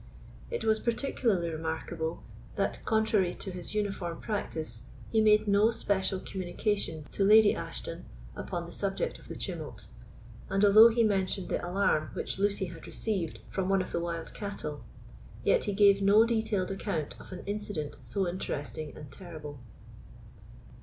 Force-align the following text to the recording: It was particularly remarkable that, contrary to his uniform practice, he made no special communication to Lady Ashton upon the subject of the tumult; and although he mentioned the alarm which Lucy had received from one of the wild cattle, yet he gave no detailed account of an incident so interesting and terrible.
It 0.49 0.63
was 0.65 0.79
particularly 0.79 1.51
remarkable 1.51 2.23
that, 2.55 2.83
contrary 2.85 3.35
to 3.35 3.51
his 3.51 3.75
uniform 3.75 4.19
practice, 4.19 4.81
he 5.11 5.21
made 5.21 5.47
no 5.47 5.69
special 5.69 6.19
communication 6.19 7.05
to 7.11 7.23
Lady 7.23 7.53
Ashton 7.53 8.05
upon 8.35 8.65
the 8.65 8.71
subject 8.71 9.19
of 9.19 9.27
the 9.27 9.35
tumult; 9.35 9.85
and 10.49 10.65
although 10.65 10.87
he 10.89 11.03
mentioned 11.03 11.49
the 11.49 11.63
alarm 11.63 12.09
which 12.13 12.39
Lucy 12.39 12.65
had 12.65 12.87
received 12.87 13.41
from 13.51 13.69
one 13.69 13.79
of 13.83 13.91
the 13.91 13.99
wild 13.99 14.33
cattle, 14.33 14.83
yet 15.43 15.65
he 15.65 15.73
gave 15.73 16.01
no 16.01 16.25
detailed 16.25 16.71
account 16.71 17.13
of 17.21 17.31
an 17.31 17.43
incident 17.45 17.99
so 18.01 18.27
interesting 18.27 18.97
and 18.97 19.11
terrible. 19.11 19.59